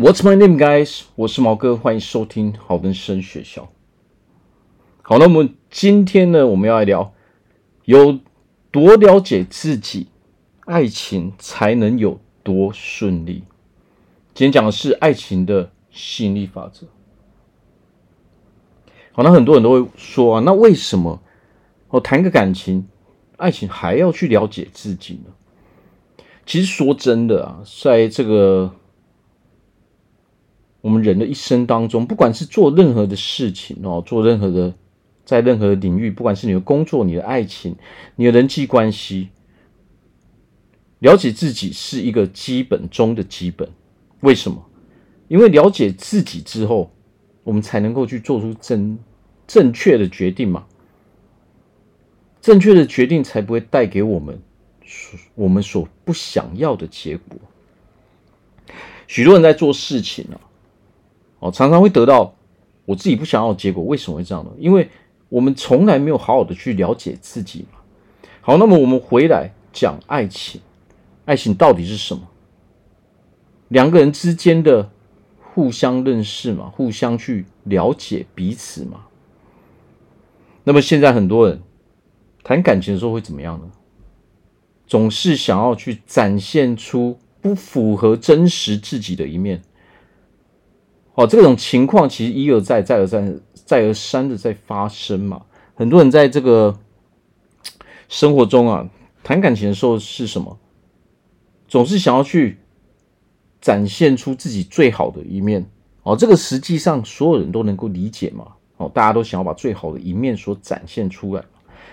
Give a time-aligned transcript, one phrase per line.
[0.00, 1.02] What's my name, guys？
[1.16, 3.68] 我是毛哥，欢迎收听好人生学校。
[5.02, 7.12] 好，那我们今天呢，我们要来聊
[7.84, 8.20] 有
[8.70, 10.06] 多了解自己，
[10.66, 13.42] 爱情才能有多顺利。
[14.34, 16.86] 今天讲的是爱情的吸引力法则。
[19.10, 21.20] 好，那很多人都会说啊，那为什么
[21.88, 22.86] 我谈个感情、
[23.36, 25.32] 爱情还要去了解自己呢？
[26.46, 28.72] 其实说真的啊，在这个。
[30.80, 34.74] 我们人的一生当中，不管是做任何的事情哦，做任何的，
[35.24, 37.74] 在任何的领域，不管是你的工作、你的爱情、
[38.14, 39.30] 你的人际关系，
[41.00, 43.68] 了解自己是一个基本中的基本。
[44.20, 44.64] 为什么？
[45.26, 46.90] 因为了解自己之后，
[47.42, 48.98] 我们才能够去做出正
[49.46, 50.64] 正确的决定嘛。
[52.40, 54.40] 正确的决定才不会带给我们
[55.34, 57.36] 我们所不想要的结果。
[59.08, 60.40] 许多人在做事情啊。
[61.40, 62.34] 哦，常常会得到
[62.84, 63.84] 我自己不想要的结果。
[63.84, 64.50] 为什么会这样呢？
[64.58, 64.88] 因为
[65.28, 67.78] 我们从来没有好好的去了解自己嘛。
[68.40, 70.60] 好，那么我们回来讲爱情，
[71.24, 72.22] 爱情到底是什么？
[73.68, 74.90] 两个人之间的
[75.52, 79.02] 互相认识嘛，互相去了解彼此嘛。
[80.64, 81.60] 那么现在很多人
[82.42, 83.70] 谈感情的时候会怎么样呢？
[84.86, 89.62] 总是想要去展现出不符合真实自己的一面。
[91.18, 95.42] 哦，这种情况其实一而再、再而三、再而三的在发生嘛。
[95.74, 96.78] 很多人在这个
[98.08, 98.88] 生活中啊，
[99.24, 100.56] 谈感情的时候是什么？
[101.66, 102.58] 总是想要去
[103.60, 105.68] 展现出自己最好的一面。
[106.04, 108.46] 哦，这个实际上所有人都能够理解嘛。
[108.76, 111.42] 哦，大家都想要把最好的一面所展现出来。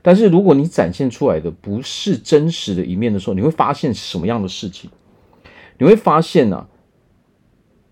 [0.00, 4.88] 但是如果你展现出来的不是真实的一面的时候，你会发现什么样的事情？
[5.76, 6.68] 你会发现啊。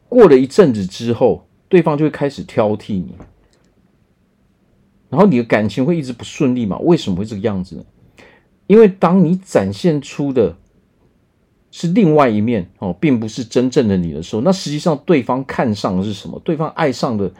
[0.08, 3.14] 过了一阵子之后，对方就会开始挑剔你，
[5.10, 6.78] 然后你的感情会一直不顺利嘛？
[6.78, 7.84] 为什么会这个样子呢？
[8.66, 10.56] 因为当你展现出的
[11.70, 16.40] 是另外一面哦，并不是真正的你的时候，那实际上对方看上的是什么？
[16.44, 17.32] 对方爱上的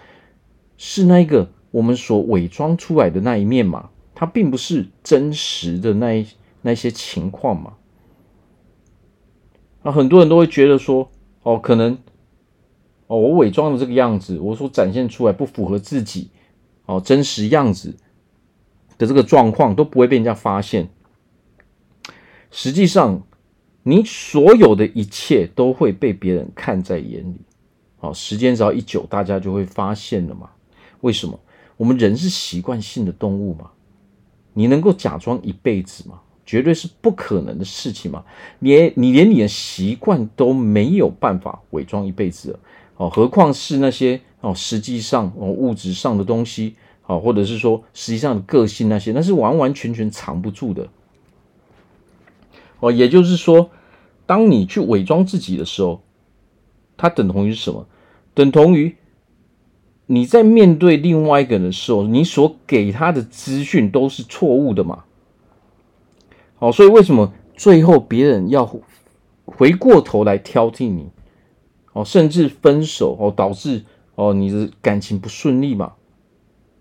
[0.76, 3.91] 是那一个我们所伪装出来的那一面嘛？
[4.15, 6.26] 它并不是真实的那一
[6.62, 7.75] 那些情况嘛？
[9.82, 11.09] 那很多人都会觉得说，
[11.43, 11.97] 哦，可能。
[13.06, 16.31] 哦，我伪装的这个样子，我所展现出来不符合自己
[16.87, 17.97] 哦真实样子
[18.99, 20.89] 的这个状况都不会被人家发现。
[22.50, 23.22] 实际上，
[23.83, 27.41] 你所有的一切都会被别人看在眼里。
[27.99, 30.50] 好，时间只要一久，大家就会发现了嘛。
[31.03, 31.38] 为什么？
[31.77, 33.71] 我们人是习惯性的动物嘛。
[34.55, 36.21] 你能够假装一辈子吗？
[36.47, 38.25] 绝对是不可能的事情嘛。
[38.61, 42.59] 连你连你的习惯都没有办法伪装一辈子。
[42.97, 50.89] 哦，何况是那些哦，实际上哦，物质上的东西，好，或者是说实际上的个性那些，那是完完全全藏不住的。
[52.81, 53.71] 哦，也就是说，
[54.25, 56.03] 当你去伪装自己的时候，
[56.97, 57.87] 它等同于什么？
[58.35, 58.97] 等同于
[60.06, 65.05] 你在面对另外一个人的时候，你所给他的资讯都是错误的嘛？
[66.59, 68.71] 好，所以为什么最后别人要
[69.45, 71.11] 回过头来挑剔你？
[71.97, 73.83] 哦，甚至分手哦，导致
[74.17, 75.95] 哦你的感情不顺利嘛？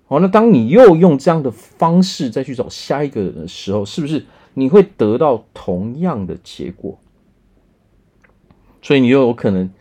[0.10, 4.26] 哦，那当你又用这样的方式再去找下一个人的时候，是不是
[4.56, 7.00] 你会得到同样的结果？
[8.82, 9.72] 所以你又有可能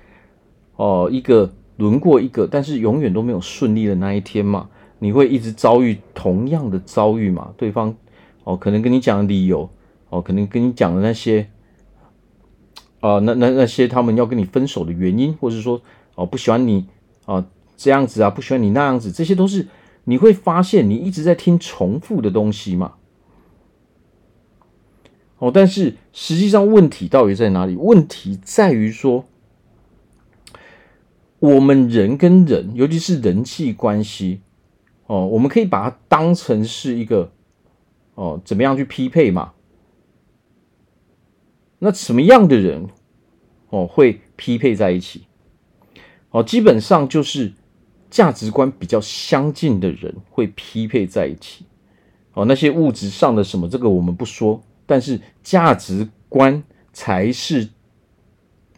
[0.77, 4.69] 哦，一个轮过一个，但是永远都没有顺利的那一天嘛？
[5.01, 7.53] 你会一直遭遇同样的遭遇嘛？
[7.57, 7.93] 对方
[8.45, 9.69] 哦，可能跟你讲的理由
[10.11, 11.49] 哦，可能跟你讲的那些。
[13.05, 15.83] 啊、那那那些他们要跟你分手的原因，或者说
[16.15, 16.87] 哦不喜欢你
[17.27, 17.45] 啊、
[17.77, 19.69] 这样子啊，不喜欢你那样子，这些都是
[20.05, 22.95] 你会发现你一直在听重复的东西嘛。
[25.37, 27.77] 哦，但是实际上问题到底在哪里？
[27.77, 29.27] 问题在于说，
[31.41, 34.41] 我们人跟人，尤其是人际关系，
[35.09, 37.31] 哦，我们可以把它当成是一个
[38.15, 39.53] 哦怎么样去匹配嘛。
[41.85, 42.89] 那什么样的人
[43.69, 45.27] 哦会匹配在一起？
[46.31, 47.53] 哦，基本上就是
[48.11, 51.67] 价值观比较相近的人会匹配在一起。
[52.33, 56.65] 哦，那些物质上的什么，这个我们不说，但是价值观
[56.95, 57.69] 才是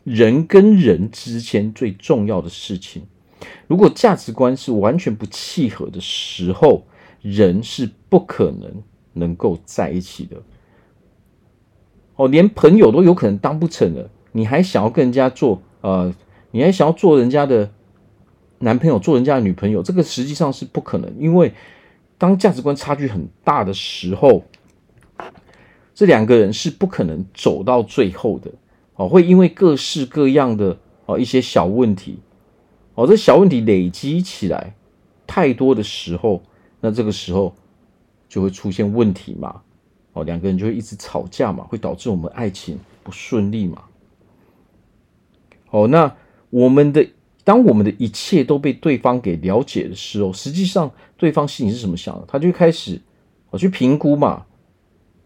[0.03, 3.07] 人跟人之间最重要的事情。
[3.69, 6.85] 如果价值观是完全不契合的时候，
[7.23, 8.83] 人是不可能
[9.13, 10.43] 能够在一起的。
[12.17, 16.13] 哦，连朋友都有可能当不成了，你还想要跟人家做呃，
[16.51, 17.71] 你还想要做人家的
[18.59, 21.53] 男朋友，做人家的女朋友，这个实际上是不可能，因为
[22.19, 24.43] 当价值观差距很大的时候，
[25.95, 28.51] 这两个人是不可能走到最后的。
[28.95, 32.19] 哦，会因为各式各样的哦一些小问题，
[32.95, 34.75] 哦，这小问题累积起来
[35.27, 36.43] 太多的时候，
[36.81, 37.55] 那这个时候
[38.27, 39.61] 就会出现问题嘛。
[40.17, 43.83] 哦，两个人就会一直吵架嘛，会导致我们爱情不顺利嘛。
[45.69, 46.17] 哦，那
[46.49, 47.07] 我们的
[47.45, 52.25] 当我们的一切都被对方给了解的时候，实际上对方心里是怎么想的？
[52.27, 52.99] 他就开始
[53.51, 54.47] 我去评估嘛。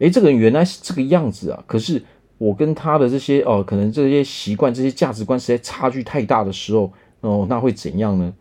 [0.01, 2.03] 诶，这个人原来是这个样子啊，可是
[2.39, 8.33] 我跟他的这些哦，可能这些习惯、这些价值观实在差距太大的时候，哦，那会怎样呢？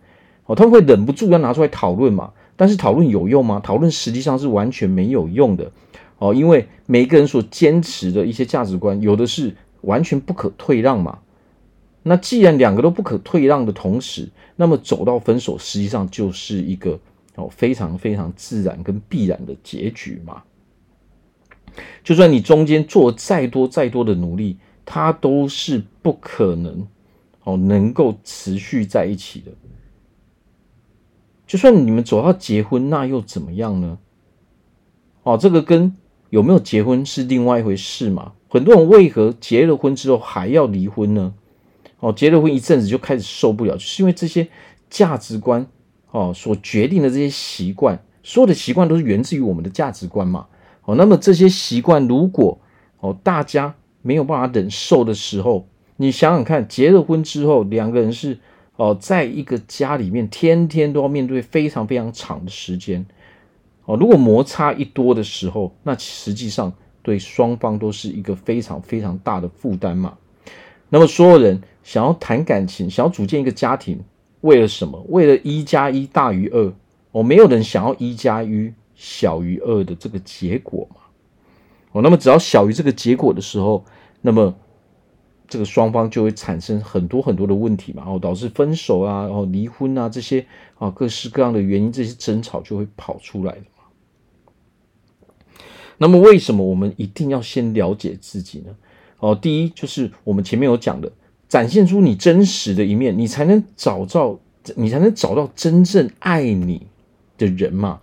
[0.47, 2.33] 哦，他们会忍不住要拿出来讨论嘛。
[2.55, 3.61] 但是讨论有用吗？
[3.63, 5.71] 讨论实际上是完全没有用的。
[6.19, 11.19] 哦，因为每个人所坚持的一些价值观，有的是完全不可退让嘛。
[12.03, 16.99] 那既然两个都不可退让的同时，那么走到分手，实际上就是一个
[17.35, 20.43] 哦非常非常自然跟必然的结局嘛。
[22.03, 26.85] 就算你中间做再多再多的努力，它都是不可能
[27.43, 29.51] 哦能够持续在一起的。
[31.47, 33.97] 就算你们走到结婚，那又怎么样呢？
[35.23, 35.95] 哦，这个跟
[36.29, 38.33] 有没有结婚是另外一回事嘛。
[38.47, 41.33] 很多人为何结了婚之后还要离婚呢？
[41.99, 44.47] 哦，结了婚一阵子就开始受不了，就是因为这些
[44.89, 45.67] 价值观
[46.11, 50.47] 哦所决定的这些习惯，所有的习惯都是源自于我们的价值观嘛。
[50.85, 52.59] 哦，那么这些习惯如果
[53.01, 55.67] 哦大家没有办法忍受的时候，
[55.97, 58.39] 你想想看，结了婚之后两个人是
[58.77, 63.05] 哦在一个家里面天天都要面对非常非常长的时间。
[63.89, 66.71] 哦，如果摩擦一多的时候，那实际上
[67.01, 70.15] 对双方都是一个非常非常大的负担嘛。
[70.89, 73.99] 那么，所有人想要谈感情，想要组建一个家庭，
[74.41, 75.03] 为了什么？
[75.09, 76.71] 为了一加一大于二。
[77.13, 81.01] 哦，没有人想要一加一小于二的这个结果嘛。
[81.93, 83.83] 哦，那么只要小于这个结果的时候，
[84.21, 84.53] 那么
[85.47, 88.03] 这个双方就会产生很多很多的问题嘛。
[88.05, 90.45] 哦，导致分手啊，然后离婚啊这些
[90.77, 93.61] 啊各式各样的原因，这些争吵就会跑出来了。
[96.01, 98.73] 那么，为什么我们一定要先了解自己呢？
[99.19, 101.11] 哦，第一就是我们前面有讲的，
[101.49, 104.39] 展现出你真实的一面，你才能找到，
[104.77, 106.87] 你才能找到真正爱你
[107.37, 107.99] 的人嘛。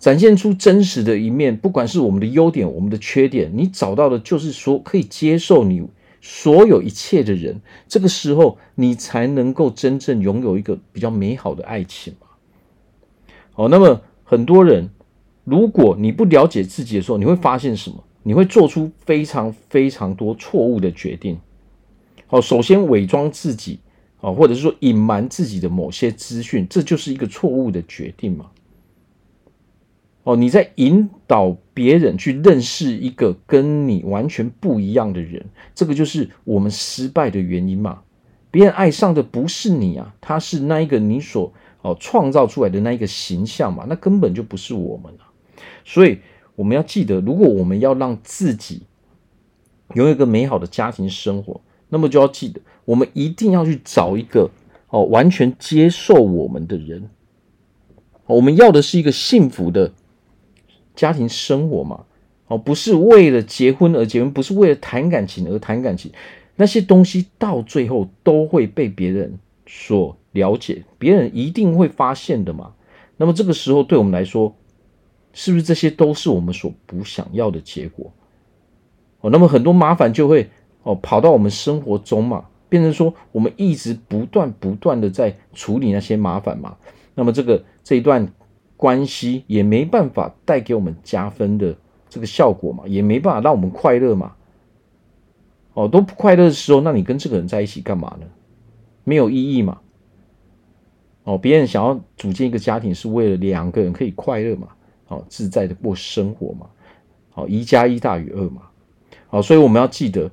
[0.00, 5.86] 展现出真实的一面，不管是我们的优点，我们的缺点，你找到的就是说可以接受你
[6.20, 7.60] 所有一切的人。
[7.86, 12.26] 这个时候，你才能够真正拥有一个比较美好的爱情嘛。
[13.52, 14.90] 好，那么很多人。
[15.50, 17.96] 如果你不了解自己的时候，你会发现什么？
[18.22, 21.36] 你会做出非常非常多错误的决定。
[22.28, 23.80] 好，首先伪装自己，
[24.20, 28.46] 啊，或者是说隐瞒自己的某些资讯，这就是一个错误的决定嘛。
[30.22, 35.44] 哦，你在引导别人去认识一个跟你完全不一样的人，
[35.74, 38.02] 这个就是我们失败的原因嘛。
[38.52, 45.29] 别人爱上的不是你啊，他是那一个你所哦创造出来的那一个形象嘛，那根本就不是我们啊。
[45.84, 46.18] 所以
[46.56, 48.82] 我们要记得，如果我们要让自己
[49.94, 54.50] 拥有一个美好的家庭生活，那么就要记得，我们一定要去找一个
[54.88, 57.08] 哦完全接受我们的人。
[58.26, 59.92] 我们要的是一个幸福的
[60.94, 62.04] 家庭生活嘛？
[62.46, 66.12] 哦，不是为了结婚而结婚，不是为了谈感情而谈感情，
[66.56, 72.72] 那些东西到最后都会被别人所了解，别人一定会发现的嘛。
[73.16, 74.54] 那么这个时候，对我们来说，
[75.32, 78.12] 是不是这些都是我们所不想要的结果？
[79.20, 80.48] 哦，那么很多麻烦就会
[80.82, 86.76] 哦跑到我们生活中嘛，变成说我们一直不断不断的在处理那些麻烦嘛。
[87.14, 88.32] 那么这个这一段
[88.76, 91.76] 关系也没办法带给我们加分的
[92.08, 94.32] 这个效果嘛，也没办法让我们快乐嘛。
[95.74, 98.26] 哦，都不快乐的时候，那你跟这个人在一起干嘛呢？
[99.04, 99.80] 没有意义嘛。
[101.24, 104.68] 哦，别人想要组建一个家庭是为了两个人可以快乐嘛。
[105.10, 106.70] 好，自在的过生活嘛，
[107.30, 108.70] 好，一加一大于二嘛，
[109.26, 110.30] 好，所以我们要记得，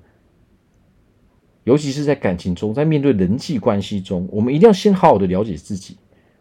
[1.64, 5.98] 尤其是在感情中，在面对人际关系中，我们一定要先好好的了解自己，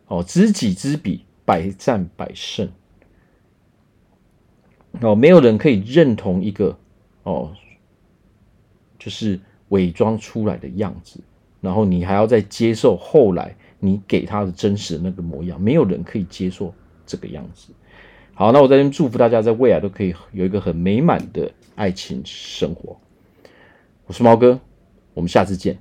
[0.07, 2.69] 哦，知己知彼，百战百胜。
[5.01, 6.79] 哦，没有人可以认同一个
[7.23, 7.55] 哦，
[8.99, 9.41] 就是
[9.71, 11.21] 伪装出来的样子，
[11.63, 16.75] 然后你还要再接受后来你给他的真实的那个模样，没有人可以接受
[17.07, 17.73] 这个样子。
[18.39, 22.95] 好，那我在这边祝福大家，在未来都可以有一个很美满的爱情生活。
[24.05, 24.61] 我是猫哥，
[25.15, 25.79] 我们下次见。